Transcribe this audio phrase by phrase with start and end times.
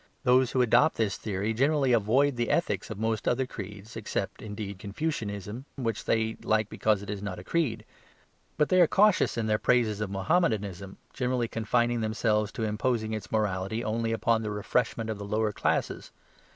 [0.23, 4.79] Those who adopt this theory generally avoid the ethics of most other creeds, except, indeed,
[4.79, 7.85] Confucianism, which they like because it is not a creed.
[8.57, 13.31] But they are cautious in their praises of Mahommedanism, generally confining themselves to imposing its
[13.31, 16.11] morality only upon the refreshment of the lower classes.